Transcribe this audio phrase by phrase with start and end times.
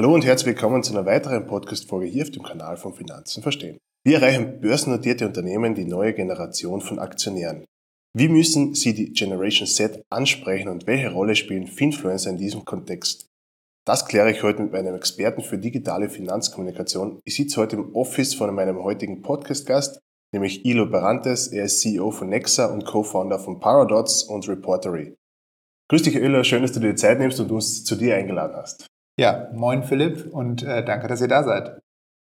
[0.00, 3.76] Hallo und herzlich willkommen zu einer weiteren Podcast-Folge hier auf dem Kanal von Finanzen verstehen.
[4.02, 7.66] Wir erreichen börsennotierte Unternehmen die neue Generation von Aktionären.
[8.16, 13.26] Wie müssen Sie die Generation Z ansprechen und welche Rolle spielen Finfluencer in diesem Kontext?
[13.86, 17.20] Das kläre ich heute mit meinem Experten für digitale Finanzkommunikation.
[17.26, 20.00] Ich sitze heute im Office von meinem heutigen Podcast-Gast,
[20.32, 21.48] nämlich Ilo Barantes.
[21.48, 25.14] Er ist CEO von Nexa und Co-Founder von Paradots und Reportery.
[25.90, 26.42] Grüß dich, Ilo.
[26.42, 28.89] Schön, dass du dir die Zeit nimmst und uns zu dir eingeladen hast.
[29.20, 31.78] Ja, moin Philipp und äh, danke, dass ihr da seid.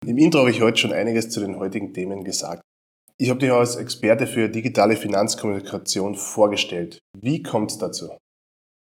[0.05, 2.61] Im Intro habe ich heute schon einiges zu den heutigen Themen gesagt.
[3.17, 6.99] Ich habe dich als Experte für digitale Finanzkommunikation vorgestellt.
[7.19, 8.11] Wie kommt es dazu?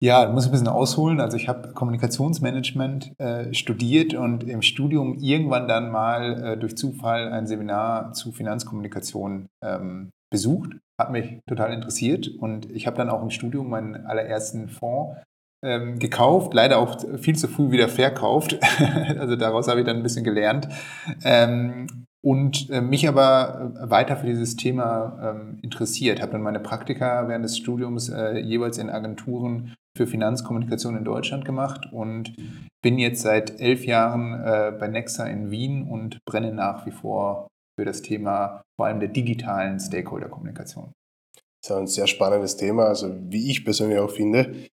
[0.01, 1.21] Ja, muss ich ein bisschen ausholen.
[1.21, 7.31] Also ich habe Kommunikationsmanagement äh, studiert und im Studium irgendwann dann mal äh, durch Zufall
[7.31, 10.71] ein Seminar zu Finanzkommunikation ähm, besucht.
[10.99, 15.17] Hat mich total interessiert und ich habe dann auch im Studium meinen allerersten Fonds
[15.63, 18.59] ähm, gekauft, leider auch viel zu früh wieder verkauft.
[19.19, 20.67] also daraus habe ich dann ein bisschen gelernt.
[21.23, 21.87] Ähm,
[22.23, 26.21] und äh, mich aber weiter für dieses Thema ähm, interessiert.
[26.21, 31.45] Habe dann meine Praktika während des Studiums äh, jeweils in Agenturen für Finanzkommunikation in Deutschland
[31.45, 32.33] gemacht und
[32.81, 37.47] bin jetzt seit elf Jahren äh, bei Nexa in Wien und brenne nach wie vor
[37.77, 40.91] für das Thema vor allem der digitalen Stakeholder-Kommunikation.
[41.61, 44.67] Das ist ein sehr spannendes Thema, also wie ich persönlich auch finde.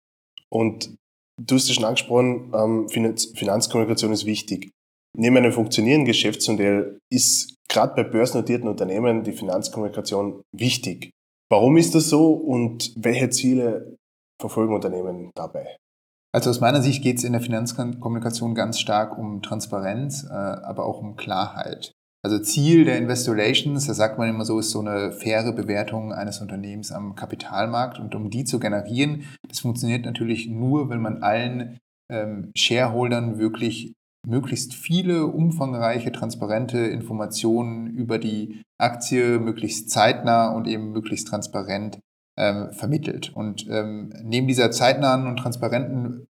[0.51, 0.95] Und
[1.41, 4.71] du hast es schon angesprochen, ähm, Finanzkommunikation ist wichtig.
[5.17, 11.11] Neben einem funktionierenden Geschäftsmodell ist gerade bei börsennotierten Unternehmen die Finanzkommunikation wichtig.
[11.51, 13.97] Warum ist das so und welche Ziele
[14.41, 15.77] verfolgen Unternehmen dabei?
[16.35, 20.85] Also aus meiner Sicht geht es in der Finanzkommunikation ganz stark um Transparenz, äh, aber
[20.85, 21.93] auch um Klarheit.
[22.25, 26.13] Also Ziel der Investor Relations, da sagt man immer so, ist so eine faire Bewertung
[26.13, 28.01] eines Unternehmens am Kapitalmarkt.
[28.01, 31.78] Und um die zu generieren, das funktioniert natürlich nur, wenn man allen
[32.11, 33.95] ähm, Shareholdern wirklich
[34.27, 42.01] möglichst viele umfangreiche, transparente Informationen über die Aktie möglichst zeitnah und eben möglichst transparent
[42.37, 43.34] ähm, vermittelt.
[43.34, 46.27] Und ähm, neben dieser zeitnahen und transparenten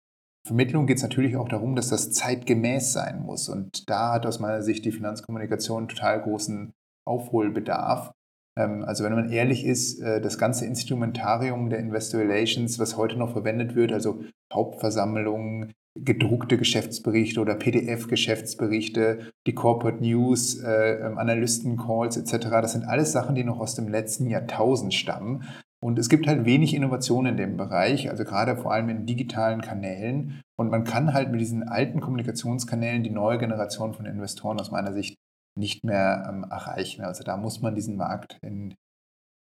[0.46, 3.50] Vermittlung geht es natürlich auch darum, dass das zeitgemäß sein muss.
[3.50, 6.72] Und da hat aus meiner Sicht die Finanzkommunikation total großen
[7.06, 8.12] Aufholbedarf.
[8.58, 13.18] Ähm, also wenn man ehrlich ist, äh, das ganze Instrumentarium der Investor Relations, was heute
[13.18, 14.24] noch verwendet wird, also
[14.54, 23.14] Hauptversammlungen, gedruckte Geschäftsberichte oder PDF-Geschäftsberichte, die Corporate News, äh, ähm, Analysten-Calls etc., das sind alles
[23.14, 25.46] Sachen, die noch aus dem letzten Jahrtausend stammen.
[25.86, 29.62] Und es gibt halt wenig Innovation in dem Bereich, also gerade vor allem in digitalen
[29.62, 30.42] Kanälen.
[30.58, 34.94] Und man kann halt mit diesen alten Kommunikationskanälen die neue Generation von Investoren aus meiner
[34.94, 35.14] Sicht
[35.56, 37.04] nicht mehr ähm, erreichen.
[37.04, 38.74] Also da muss man diesen Markt in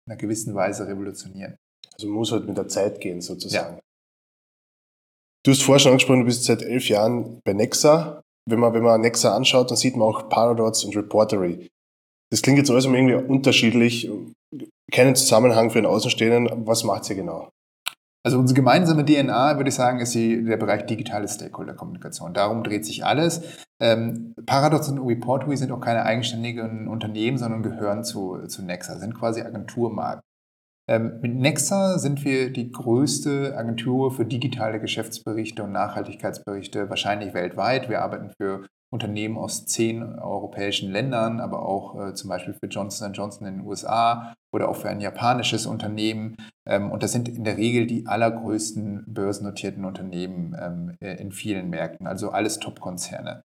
[0.06, 1.56] einer gewissen Weise revolutionieren.
[1.94, 3.76] Also man muss halt mit der Zeit gehen sozusagen.
[3.76, 3.82] Ja.
[5.42, 8.20] Du hast vorher schon angesprochen, du bist seit elf Jahren bei Nexa.
[8.46, 11.66] Wenn man, wenn man Nexa anschaut, dann sieht man auch Paradots und Reportery.
[12.30, 14.10] Das klingt jetzt alles irgendwie unterschiedlich
[14.92, 16.66] keinen Zusammenhang für den Außenstehenden.
[16.66, 17.50] Was macht sie genau?
[18.24, 22.34] Also unsere gemeinsame DNA, würde ich sagen, ist die, der Bereich digitale Stakeholder-Kommunikation.
[22.34, 23.40] Darum dreht sich alles.
[23.80, 29.14] Ähm, Paradox und Reportway sind auch keine eigenständigen Unternehmen, sondern gehören zu, zu Nexa, sind
[29.14, 30.22] quasi Agenturmarken.
[30.88, 37.88] Ähm, mit Nexa sind wir die größte Agentur für digitale Geschäftsberichte und Nachhaltigkeitsberichte wahrscheinlich weltweit.
[37.88, 43.12] Wir arbeiten für Unternehmen aus zehn europäischen Ländern, aber auch äh, zum Beispiel für Johnson
[43.12, 46.36] Johnson in den USA oder auch für ein japanisches Unternehmen.
[46.66, 51.68] Ähm, und das sind in der Regel die allergrößten börsennotierten Unternehmen ähm, äh, in vielen
[51.68, 53.42] Märkten, also alles Top-Konzerne.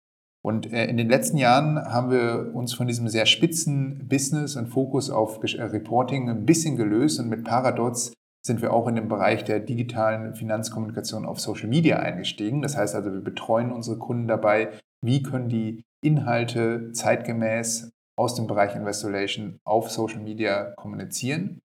[0.45, 4.69] Und äh, in den letzten Jahren haben wir uns von diesem sehr spitzen Business und
[4.69, 8.13] Fokus auf äh, Reporting ein bisschen gelöst und mit Paradots
[8.47, 12.63] sind wir auch in dem Bereich der digitalen Finanzkommunikation auf Social Media eingestiegen.
[12.63, 14.71] Das heißt also, wir betreuen unsere Kunden dabei,
[15.05, 21.61] wie können die Inhalte zeitgemäß aus dem Bereich Investor Relation auf Social Media kommunizieren.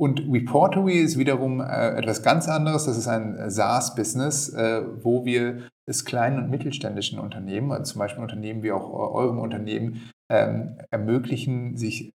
[0.00, 2.84] Und Reportory ist wiederum äh, etwas ganz anderes.
[2.84, 8.22] Das ist ein SaaS-Business, äh, wo wir es kleinen und mittelständischen Unternehmen, also zum Beispiel
[8.22, 12.12] Unternehmen wie auch eurem Unternehmen, ähm, ermöglichen, sich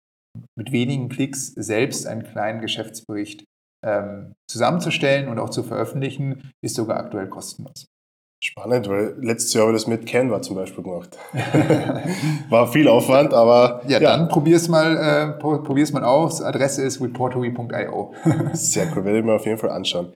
[0.56, 3.44] mit wenigen Klicks selbst einen kleinen Geschäftsbericht
[3.84, 7.86] ähm, zusammenzustellen und auch zu veröffentlichen, ist sogar aktuell kostenlos.
[8.44, 11.16] Spannend, weil letztes Jahr habe ich das mit Canva zum Beispiel gemacht.
[12.48, 13.82] War viel Aufwand, aber.
[13.86, 14.16] Ja, ja.
[14.16, 16.42] dann probier's mal, äh, probier's mal aus.
[16.42, 18.14] Adresse ist reportory.io.
[18.52, 20.12] Sehr cool, werde ich mir auf jeden Fall anschauen.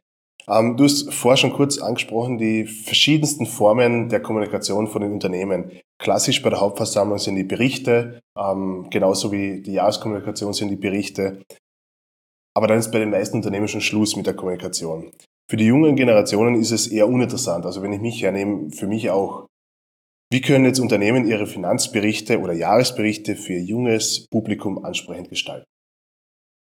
[0.48, 5.70] Ähm, du hast vorher schon kurz angesprochen, die verschiedensten Formen der Kommunikation von den Unternehmen.
[6.00, 11.42] Klassisch bei der Hauptversammlung sind die Berichte, ähm, genauso wie die Jahreskommunikation sind die Berichte.
[12.56, 15.12] Aber dann ist bei den meisten Unternehmen schon Schluss mit der Kommunikation.
[15.48, 17.66] Für die jungen Generationen ist es eher uninteressant.
[17.66, 19.46] Also wenn ich mich hernehme, für mich auch.
[20.32, 25.66] Wie können jetzt Unternehmen ihre Finanzberichte oder Jahresberichte für junges Publikum ansprechend gestalten?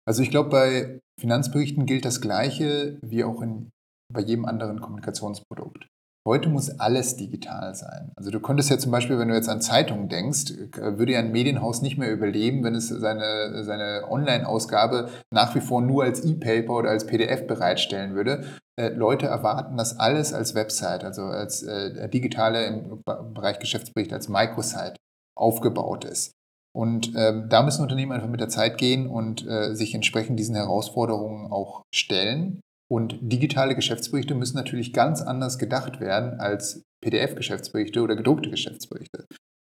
[0.05, 3.69] Also ich glaube, bei Finanzberichten gilt das Gleiche wie auch in,
[4.13, 5.87] bei jedem anderen Kommunikationsprodukt.
[6.27, 8.11] Heute muss alles digital sein.
[8.15, 11.31] Also du könntest ja zum Beispiel, wenn du jetzt an Zeitungen denkst, würde ja ein
[11.31, 16.73] Medienhaus nicht mehr überleben, wenn es seine, seine Online-Ausgabe nach wie vor nur als E-Paper
[16.73, 18.43] oder als PDF bereitstellen würde.
[18.75, 24.27] Äh, Leute erwarten das alles als Website, also als äh, digitale im Bereich Geschäftsbericht, als
[24.27, 24.95] Microsite
[25.37, 26.31] aufgebaut ist.
[26.75, 30.55] Und ähm, da müssen Unternehmen einfach mit der Zeit gehen und äh, sich entsprechend diesen
[30.55, 32.59] Herausforderungen auch stellen.
[32.91, 39.25] Und digitale Geschäftsberichte müssen natürlich ganz anders gedacht werden als PDF-Geschäftsberichte oder gedruckte Geschäftsberichte.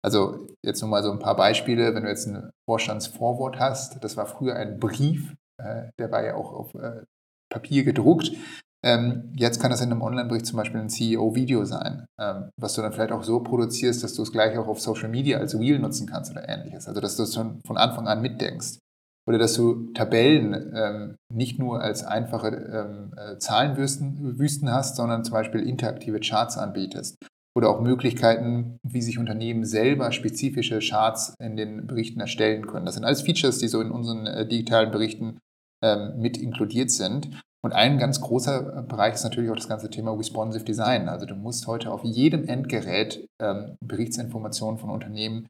[0.04, 1.94] Also jetzt nur mal so ein paar Beispiele.
[1.94, 6.36] Wenn du jetzt ein Vorstandsvorwort hast, das war früher ein Brief, äh, der war ja
[6.36, 7.04] auch auf äh,
[7.52, 8.32] Papier gedruckt.
[8.82, 12.82] Ähm, jetzt kann das in einem Online-Bericht zum Beispiel ein CEO-Video sein, ähm, was du
[12.82, 15.80] dann vielleicht auch so produzierst, dass du es gleich auch auf Social Media als Wheel
[15.80, 16.88] nutzen kannst oder ähnliches.
[16.88, 18.80] Also dass du es schon von Anfang an mitdenkst
[19.30, 25.34] oder dass du Tabellen ähm, nicht nur als einfache ähm, äh, Zahlenwüsten hast, sondern zum
[25.34, 27.16] Beispiel interaktive Charts anbietest
[27.56, 32.88] oder auch Möglichkeiten, wie sich Unternehmen selber spezifische Charts in den Berichten erstellen können.
[32.88, 35.38] Das sind alles Features, die so in unseren äh, digitalen Berichten
[35.84, 37.30] ähm, mit inkludiert sind.
[37.64, 41.08] Und ein ganz großer Bereich ist natürlich auch das ganze Thema Responsive Design.
[41.08, 45.48] Also du musst heute auf jedem Endgerät ähm, Berichtsinformationen von Unternehmen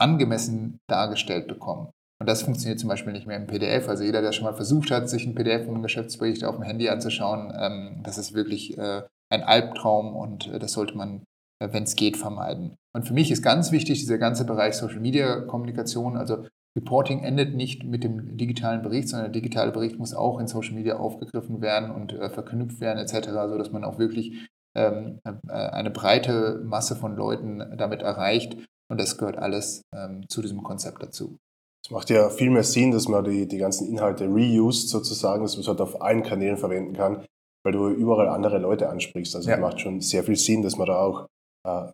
[0.00, 1.90] angemessen dargestellt bekommen.
[2.24, 3.86] Und das funktioniert zum Beispiel nicht mehr im PDF.
[3.86, 6.88] Also jeder, der schon mal versucht hat, sich ein PDF vom Geschäftsbericht auf dem Handy
[6.88, 11.22] anzuschauen, ähm, das ist wirklich äh, ein Albtraum und äh, das sollte man,
[11.58, 12.76] äh, wenn es geht, vermeiden.
[12.94, 16.16] Und für mich ist ganz wichtig dieser ganze Bereich Social Media Kommunikation.
[16.16, 20.46] Also Reporting endet nicht mit dem digitalen Bericht, sondern der digitale Bericht muss auch in
[20.46, 25.52] Social Media aufgegriffen werden und äh, verknüpft werden etc., sodass man auch wirklich ähm, äh,
[25.52, 28.56] eine breite Masse von Leuten damit erreicht.
[28.90, 31.36] Und das gehört alles ähm, zu diesem Konzept dazu.
[31.84, 35.54] Es macht ja viel mehr Sinn, dass man die, die ganzen Inhalte reused sozusagen, dass
[35.54, 37.26] man es halt auf allen Kanälen verwenden kann,
[37.62, 39.36] weil du überall andere Leute ansprichst.
[39.36, 39.58] Also ja.
[39.58, 41.26] macht schon sehr viel Sinn, dass man da auch
[41.66, 41.92] äh,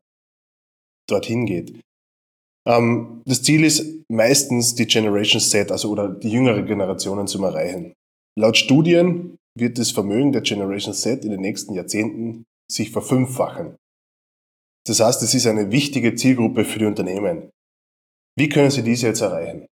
[1.09, 1.81] dorthin geht.
[2.69, 7.93] Ähm, das Ziel ist meistens die Generation Z, also oder die jüngere Generationen zu erreichen.
[8.39, 13.75] Laut Studien wird das Vermögen der Generation Z in den nächsten Jahrzehnten sich verfünffachen.
[14.87, 17.51] Das heißt, es ist eine wichtige Zielgruppe für die Unternehmen.
[18.39, 19.67] Wie können Sie diese jetzt erreichen?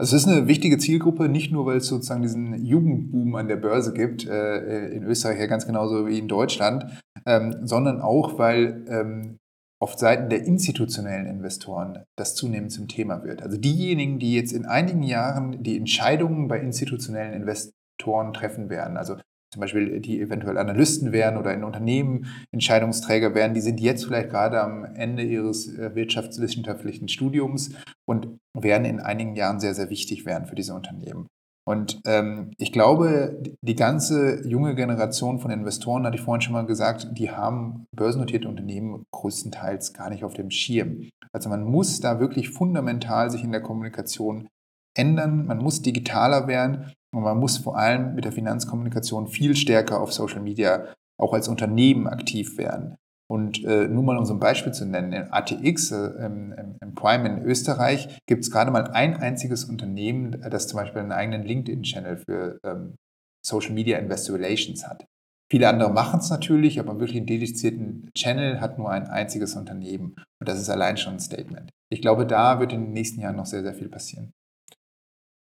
[0.00, 3.92] Es ist eine wichtige Zielgruppe, nicht nur, weil es sozusagen diesen Jugendboom an der Börse
[3.92, 9.38] gibt, äh, in Österreich ja ganz genauso wie in Deutschland, ähm, sondern auch, weil ähm,
[9.80, 13.42] auf Seiten der institutionellen Investoren das zunehmend zum Thema wird.
[13.42, 19.16] Also diejenigen, die jetzt in einigen Jahren die Entscheidungen bei institutionellen Investoren treffen werden, also
[19.54, 24.30] zum Beispiel die eventuell Analysten wären oder in Unternehmen Entscheidungsträger wären, die sind jetzt vielleicht
[24.30, 27.70] gerade am Ende ihres äh, wirtschaftswissenschaftlichen Studiums
[28.04, 31.28] und werden in einigen Jahren sehr, sehr wichtig werden für diese Unternehmen.
[31.66, 36.66] Und ähm, ich glaube, die ganze junge Generation von Investoren, hatte ich vorhin schon mal
[36.66, 41.08] gesagt, die haben börsennotierte Unternehmen größtenteils gar nicht auf dem Schirm.
[41.32, 44.48] Also man muss da wirklich fundamental sich in der Kommunikation
[44.96, 50.00] ändern, man muss digitaler werden und man muss vor allem mit der Finanzkommunikation viel stärker
[50.00, 50.86] auf Social Media
[51.18, 52.96] auch als Unternehmen aktiv werden.
[53.30, 56.94] Und äh, nur mal um so ein Beispiel zu nennen, in ATX, äh, im, im,
[56.94, 61.42] Prime in Österreich, gibt es gerade mal ein einziges Unternehmen, das zum Beispiel einen eigenen
[61.42, 62.96] LinkedIn-Channel für ähm,
[63.44, 65.06] Social Media Investor Relations hat.
[65.50, 70.16] Viele andere machen es natürlich, aber wirklich einen dedizierten Channel hat nur ein einziges Unternehmen.
[70.40, 71.70] Und das ist allein schon ein Statement.
[71.90, 74.32] Ich glaube, da wird in den nächsten Jahren noch sehr, sehr viel passieren.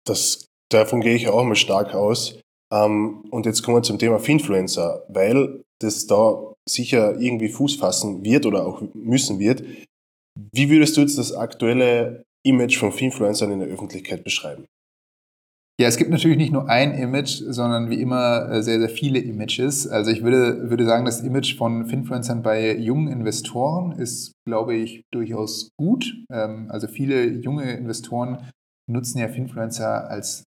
[0.05, 2.39] Das Davon gehe ich auch mal stark aus.
[2.71, 8.23] Ähm, und jetzt kommen wir zum Thema Finfluencer, weil das da sicher irgendwie Fuß fassen
[8.23, 9.63] wird oder auch müssen wird.
[10.51, 14.65] Wie würdest du jetzt das aktuelle Image von Finfluencern in der Öffentlichkeit beschreiben?
[15.79, 19.19] Ja, es gibt natürlich nicht nur ein Image, sondern wie immer äh, sehr, sehr viele
[19.19, 19.85] Images.
[19.87, 25.03] Also ich würde, würde sagen, das Image von Finfluencern bei jungen Investoren ist, glaube ich,
[25.13, 26.15] durchaus gut.
[26.31, 28.49] Ähm, also viele junge Investoren
[28.89, 30.45] nutzen ja Finfluencer als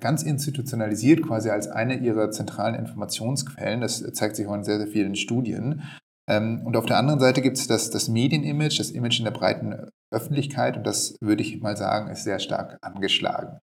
[0.00, 3.80] ganz institutionalisiert quasi als eine ihrer zentralen Informationsquellen.
[3.80, 5.82] Das zeigt sich auch in sehr, sehr vielen Studien.
[6.28, 9.32] Ähm, und auf der anderen Seite gibt es das, das Medienimage, das Image in der
[9.32, 10.76] breiten Öffentlichkeit.
[10.76, 13.58] Und das würde ich mal sagen, ist sehr stark angeschlagen.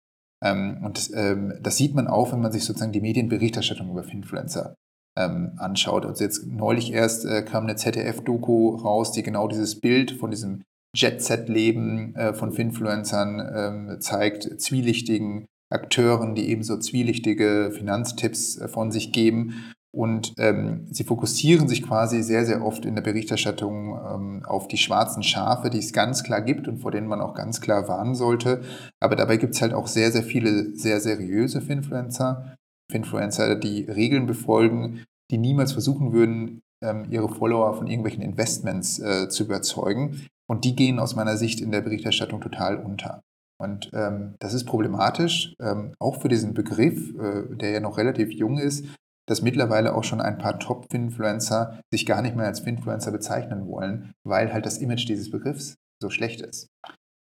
[0.44, 4.74] Ähm, und ähm, das sieht man auch, wenn man sich sozusagen die Medienberichterstattung über Finfluencer
[5.20, 6.06] anschaut.
[6.06, 10.62] Also jetzt neulich erst äh, kam eine ZDF-Doku raus, die genau dieses Bild von diesem
[10.94, 19.74] Jet-Set-Leben äh, von Finfluencern zeigt, zwielichtigen Akteuren, die ebenso zwielichtige Finanztipps äh, von sich geben.
[19.90, 24.76] Und ähm, sie fokussieren sich quasi sehr, sehr oft in der Berichterstattung ähm, auf die
[24.76, 28.14] schwarzen Schafe, die es ganz klar gibt und vor denen man auch ganz klar warnen
[28.14, 28.62] sollte.
[29.00, 32.54] Aber dabei gibt es halt auch sehr, sehr viele sehr seriöse Finfluencer,
[32.90, 39.28] Finfluencer, die Regeln befolgen, die niemals versuchen würden, ähm, ihre Follower von irgendwelchen Investments äh,
[39.28, 40.26] zu überzeugen.
[40.46, 43.22] Und die gehen aus meiner Sicht in der Berichterstattung total unter.
[43.60, 48.32] Und ähm, das ist problematisch, ähm, auch für diesen Begriff, äh, der ja noch relativ
[48.32, 48.86] jung ist,
[49.26, 54.12] dass mittlerweile auch schon ein paar Top-Finfluencer sich gar nicht mehr als Finfluencer bezeichnen wollen,
[54.24, 56.68] weil halt das Image dieses Begriffs so schlecht ist.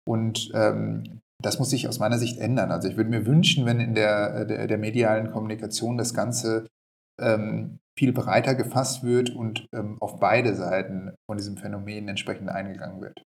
[0.05, 2.71] Und ähm, das muss sich aus meiner Sicht ändern.
[2.71, 6.67] Also ich würde mir wünschen, wenn in der, der, der medialen Kommunikation das Ganze
[7.21, 13.01] ähm, viel breiter gefasst wird und ähm, auf beide Seiten von diesem Phänomen entsprechend eingegangen
[13.01, 13.23] wird.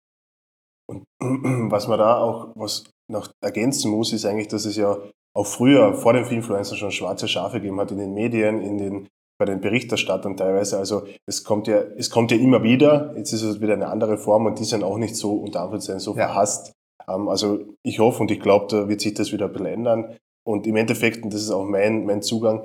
[0.91, 1.05] Und
[1.71, 4.99] was man da auch was noch ergänzen muss, ist eigentlich, dass es ja
[5.35, 9.09] auch früher vor den Influencer schon schwarze Schafe gegeben hat in den Medien, in den,
[9.39, 10.79] bei den Berichterstattern teilweise.
[10.79, 13.15] Also es kommt ja, es kommt ja immer wieder.
[13.17, 16.01] Jetzt ist es wieder eine andere Form und die sind auch nicht so unter Anführungszeichen
[16.01, 16.27] so ja.
[16.27, 16.73] verhasst.
[17.09, 20.17] Ähm, also ich hoffe und ich glaube, da wird sich das wieder ein bisschen ändern.
[20.45, 22.65] Und im Endeffekt, und das ist auch mein, mein Zugang,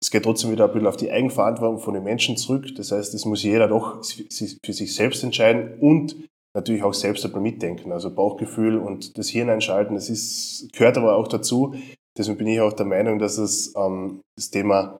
[0.00, 2.66] es geht trotzdem wieder ein bisschen auf die Eigenverantwortung von den Menschen zurück.
[2.76, 6.14] Das heißt, es muss jeder doch für sich selbst entscheiden und
[6.54, 7.92] natürlich auch selbst bisschen mitdenken.
[7.92, 11.74] Also Bauchgefühl und das Hirn einschalten, das ist, gehört aber auch dazu.
[12.16, 14.98] Deswegen bin ich auch der Meinung, dass es ähm, das Thema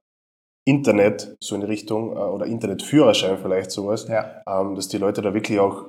[0.67, 4.43] Internet so in Richtung äh, oder Internetführerschein vielleicht sowas, ja.
[4.47, 5.87] ähm, dass die Leute da wirklich auch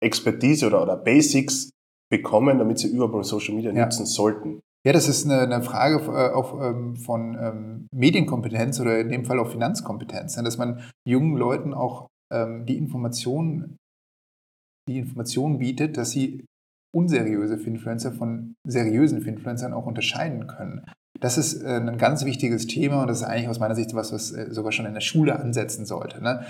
[0.00, 1.70] Expertise oder, oder Basics
[2.10, 3.84] bekommen, damit sie überall Social Media ja.
[3.84, 4.60] nutzen sollten.
[4.86, 9.24] Ja, das ist eine, eine Frage äh, auf, ähm, von ähm, Medienkompetenz oder in dem
[9.24, 13.76] Fall auch Finanzkompetenz, dass man jungen Leuten auch ähm, die Informationen
[14.88, 16.44] die Information bietet, dass sie
[16.94, 20.84] unseriöse Finfluencer von seriösen Finfluencern auch unterscheiden können.
[21.20, 24.12] Das ist äh, ein ganz wichtiges Thema und das ist eigentlich aus meiner Sicht was,
[24.12, 26.22] was äh, sogar schon in der Schule ansetzen sollte.
[26.22, 26.44] Ne?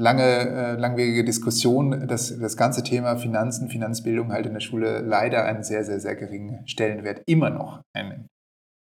[0.00, 5.44] lange, äh, langwierige Diskussion, dass das ganze Thema Finanzen, Finanzbildung halt in der Schule leider
[5.44, 8.26] einen sehr, sehr, sehr geringen Stellenwert immer noch einnimmt.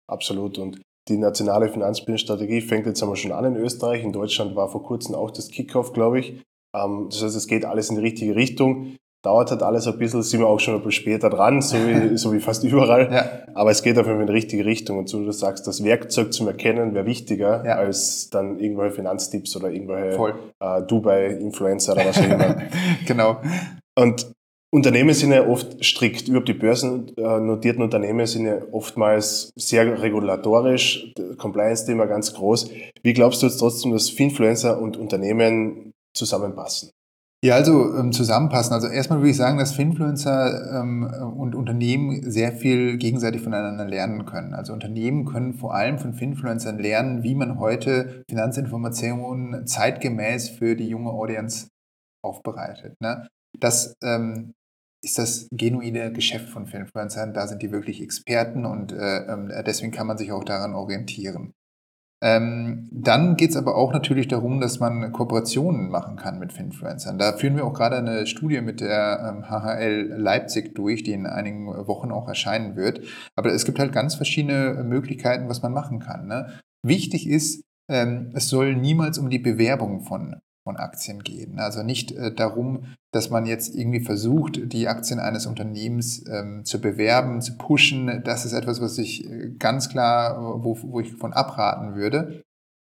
[0.09, 0.57] Absolut.
[0.57, 4.03] Und die nationale Finanzbildungsstrategie fängt jetzt einmal schon an in Österreich.
[4.03, 6.41] In Deutschland war vor kurzem auch das Kickoff, glaube ich.
[6.75, 10.21] Ähm, das heißt, es geht alles in die richtige Richtung dauert halt alles ein bisschen,
[10.21, 13.11] sind wir auch schon ein bisschen später dran, so wie, so wie fast überall.
[13.11, 13.25] Ja.
[13.55, 14.99] Aber es geht auf jeden Fall in die richtige Richtung.
[14.99, 17.77] Und so wie du sagst, das Werkzeug zum Erkennen wäre wichtiger ja.
[17.77, 22.61] als dann irgendwelche Finanztipps oder irgendwelche äh, Dubai-Influencer oder was auch immer.
[23.07, 23.37] genau.
[23.97, 24.31] Und
[24.71, 26.27] Unternehmen sind ja oft strikt.
[26.27, 31.13] Überhaupt die börsennotierten Unternehmen sind ja oftmals sehr regulatorisch.
[31.37, 32.71] Compliance-Thema ganz groß.
[33.03, 36.91] Wie glaubst du jetzt trotzdem, dass Finfluencer und Unternehmen zusammenpassen?
[37.43, 38.73] Ja, also ähm, zusammenpassen.
[38.73, 44.25] Also erstmal würde ich sagen, dass Finfluencer ähm, und Unternehmen sehr viel gegenseitig voneinander lernen
[44.25, 44.53] können.
[44.53, 50.87] Also Unternehmen können vor allem von Finfluencern lernen, wie man heute Finanzinformationen zeitgemäß für die
[50.87, 51.67] junge Audience
[52.23, 52.95] aufbereitet.
[53.01, 53.27] Ne?
[53.59, 54.53] Das ähm,
[55.03, 57.33] ist das genuine Geschäft von Finfluencern.
[57.33, 61.51] Da sind die wirklich Experten und äh, ähm, deswegen kann man sich auch daran orientieren.
[62.25, 67.17] Ähm, dann geht es aber auch natürlich darum, dass man Kooperationen machen kann mit Finfluencern.
[67.17, 71.27] Da führen wir auch gerade eine Studie mit der ähm, HHL Leipzig durch, die in
[71.27, 73.01] einigen Wochen auch erscheinen wird.
[73.35, 76.27] Aber es gibt halt ganz verschiedene Möglichkeiten, was man machen kann.
[76.27, 76.53] Ne?
[76.81, 77.61] Wichtig ist,
[77.91, 81.59] ähm, es soll niemals um die Bewerbung von von Aktien gehen.
[81.59, 86.79] Also nicht äh, darum, dass man jetzt irgendwie versucht, die Aktien eines Unternehmens ähm, zu
[86.81, 88.21] bewerben, zu pushen.
[88.23, 92.41] Das ist etwas, was ich äh, ganz klar, wo, wo ich von abraten würde.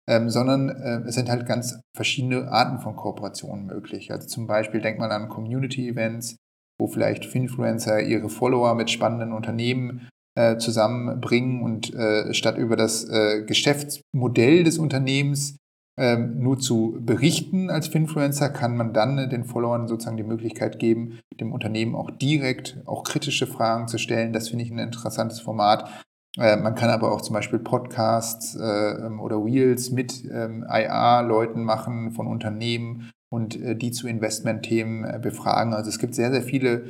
[0.08, 4.10] Ähm, sondern äh, es sind halt ganz verschiedene Arten von Kooperationen möglich.
[4.10, 6.36] Also zum Beispiel denkt man an Community-Events,
[6.80, 13.06] wo vielleicht Finfluencer ihre Follower mit spannenden Unternehmen äh, zusammenbringen und äh, statt über das
[13.46, 15.56] Geschäftsmodell des Unternehmens
[15.98, 20.78] ähm, nur zu berichten als Finfluencer, kann man dann äh, den Followern sozusagen die Möglichkeit
[20.78, 24.32] geben, dem Unternehmen auch direkt auch kritische Fragen zu stellen.
[24.32, 25.90] Das finde ich ein interessantes Format.
[26.38, 28.62] Äh, man kann aber auch zum Beispiel Podcasts äh,
[29.06, 35.72] ähm, oder Wheels mit ähm, IA-Leuten machen von Unternehmen und die zu Investmentthemen befragen.
[35.72, 36.84] Also es gibt sehr, sehr viele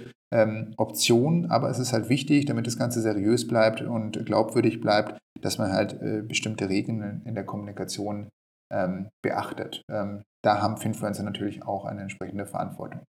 [0.77, 5.59] Optionen, aber es ist halt wichtig, damit das Ganze seriös bleibt und glaubwürdig bleibt, dass
[5.59, 8.27] man halt bestimmte Regeln in der Kommunikation
[8.73, 9.83] ähm, beachtet.
[9.91, 13.03] Ähm, da haben Finfluencer natürlich auch eine entsprechende Verantwortung.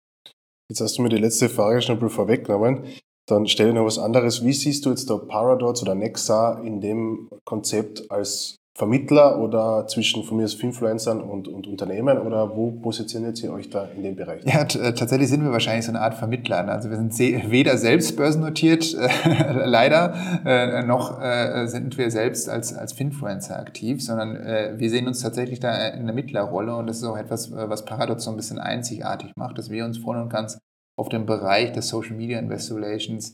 [0.70, 2.86] Jetzt hast du mir die letzte Frage schon vorweggenommen.
[3.28, 4.44] Dann stelle ich noch was anderes.
[4.44, 10.24] Wie siehst du jetzt da Paradox oder Nexa in dem Konzept als Vermittler oder zwischen
[10.24, 14.16] von mir aus Influencern und, und Unternehmen oder wo positioniert ihr euch da in dem
[14.16, 14.44] Bereich?
[14.46, 16.64] Ja, äh, tatsächlich sind wir wahrscheinlich so eine Art Vermittler.
[16.64, 16.72] Ne?
[16.72, 22.74] Also wir sind weder selbst börsennotiert, äh, leider, äh, noch äh, sind wir selbst als,
[22.74, 26.98] als Finfluencer aktiv, sondern äh, wir sehen uns tatsächlich da in der Mittlerrolle und das
[26.98, 30.18] ist auch etwas, äh, was Paradox so ein bisschen einzigartig macht, dass wir uns voll
[30.18, 30.58] und ganz
[30.98, 33.34] auf den Bereich des Social Media Investor Relations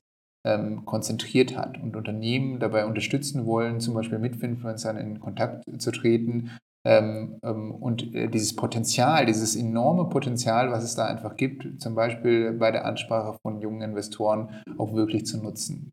[0.49, 5.91] ähm, konzentriert hat und Unternehmen dabei unterstützen wollen, zum Beispiel mit Influencern in Kontakt zu
[5.91, 6.51] treten
[6.85, 11.93] ähm, ähm, und äh, dieses Potenzial, dieses enorme Potenzial, was es da einfach gibt, zum
[11.93, 15.91] Beispiel bei der Ansprache von jungen Investoren auch wirklich zu nutzen.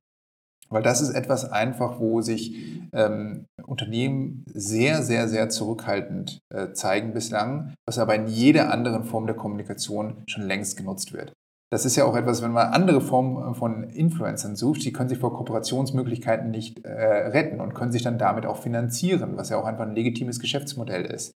[0.69, 7.13] Weil das ist etwas einfach, wo sich ähm, Unternehmen sehr, sehr, sehr zurückhaltend äh, zeigen
[7.13, 11.33] bislang, was aber in jeder anderen Form der Kommunikation schon längst genutzt wird.
[11.71, 15.09] Das ist ja auch etwas, wenn man andere Formen äh, von Influencern sucht, die können
[15.09, 19.59] sich vor Kooperationsmöglichkeiten nicht äh, retten und können sich dann damit auch finanzieren, was ja
[19.59, 21.33] auch einfach ein legitimes Geschäftsmodell ist.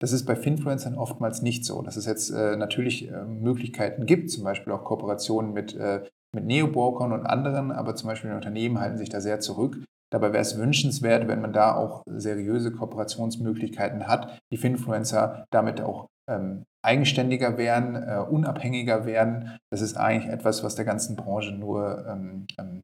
[0.00, 4.30] Das ist bei Finfluencern oftmals nicht so, dass es jetzt äh, natürlich äh, Möglichkeiten gibt,
[4.30, 8.98] zum Beispiel auch Kooperationen mit, äh, mit Neobrokern und anderen, aber zum Beispiel Unternehmen halten
[8.98, 9.82] sich da sehr zurück.
[10.10, 16.08] Dabei wäre es wünschenswert, wenn man da auch seriöse Kooperationsmöglichkeiten hat, die Finfluencer damit auch
[16.28, 19.58] ähm, eigenständiger werden, äh, unabhängiger werden.
[19.70, 22.82] Das ist eigentlich etwas, was der ganzen Branche nur ähm, ähm,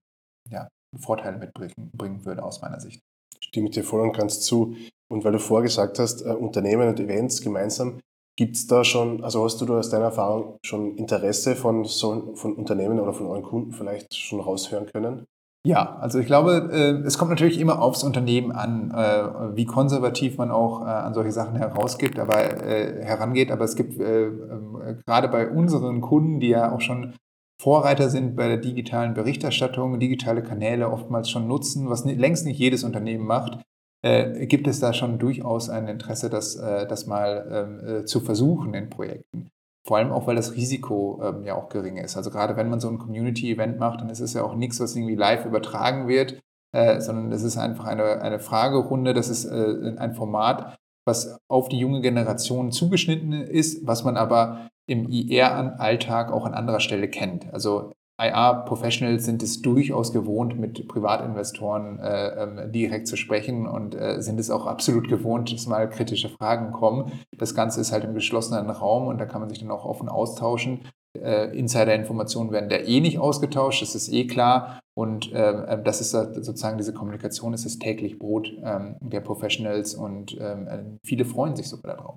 [0.50, 3.00] ja, Vorteile mitbringen bringen würde aus meiner Sicht.
[3.40, 4.76] Stimme dir voll und ganz zu.
[5.10, 8.00] Und weil du vorgesagt hast, äh, Unternehmen und Events gemeinsam,
[8.36, 12.54] gibt es da schon, also hast du da aus deiner Erfahrung schon Interesse von, von
[12.56, 15.24] Unternehmen oder von euren Kunden vielleicht schon raushören können?
[15.66, 20.36] Ja, also ich glaube, äh, es kommt natürlich immer aufs Unternehmen an, äh, wie konservativ
[20.36, 23.50] man auch äh, an solche Sachen herausgibt, aber herangeht.
[23.50, 27.14] Aber es gibt ähm, gerade bei unseren Kunden, die ja auch schon
[27.62, 32.84] Vorreiter sind bei der digitalen Berichterstattung, digitale Kanäle oftmals schon nutzen, was längst nicht jedes
[32.84, 33.62] Unternehmen macht,
[34.02, 39.48] gibt es da schon durchaus ein Interesse, das, das mal ähm, zu versuchen in Projekten.
[39.86, 42.16] Vor allem auch, weil das Risiko ähm, ja auch gering ist.
[42.16, 44.96] Also gerade wenn man so ein Community-Event macht, dann ist es ja auch nichts, was
[44.96, 46.40] irgendwie live übertragen wird,
[46.72, 49.12] äh, sondern es ist einfach eine, eine Fragerunde.
[49.12, 54.68] Das ist äh, ein Format, was auf die junge Generation zugeschnitten ist, was man aber
[54.86, 57.52] im IR-Alltag auch an anderer Stelle kennt.
[57.52, 64.22] Also IR-Professionals sind es durchaus gewohnt, mit Privatinvestoren äh, ähm, direkt zu sprechen und äh,
[64.22, 67.10] sind es auch absolut gewohnt, dass mal kritische Fragen kommen.
[67.36, 70.08] Das Ganze ist halt im geschlossenen Raum und da kann man sich dann auch offen
[70.08, 70.88] austauschen.
[71.18, 74.80] Äh, Insider-Informationen werden da eh nicht ausgetauscht, das ist eh klar.
[74.96, 79.94] Und ähm, äh, das ist sozusagen diese Kommunikation, ist das täglich Brot ähm, der Professionals
[79.94, 82.16] und äh, viele freuen sich sogar darauf.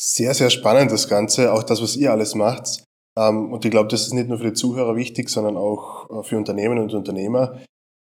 [0.00, 2.84] Sehr, sehr spannend das Ganze, auch das, was ihr alles macht.
[3.18, 6.22] Ähm, und ich glaube, das ist nicht nur für die Zuhörer wichtig, sondern auch äh,
[6.22, 7.58] für Unternehmen und Unternehmer.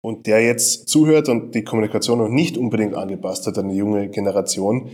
[0.04, 4.10] Und der jetzt zuhört und die Kommunikation noch nicht unbedingt angepasst hat an die junge
[4.10, 4.90] Generation,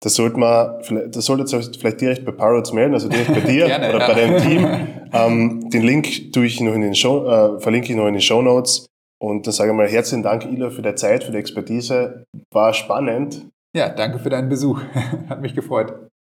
[0.00, 3.66] das sollte man, das solltet ihr vielleicht direkt bei Parrots melden, also direkt bei dir
[3.66, 4.06] Gerne, oder ja.
[4.06, 4.88] bei deinem Team.
[5.14, 8.20] Ähm, den Link tue ich noch in den Show, äh, verlinke ich noch in den
[8.20, 8.86] Show Notes.
[9.22, 12.24] Und dann sage ich mal herzlichen Dank, Ila, für die Zeit, für die Expertise.
[12.50, 13.46] War spannend.
[13.76, 14.80] Ja, danke für deinen Besuch.
[15.28, 15.94] Hat mich gefreut.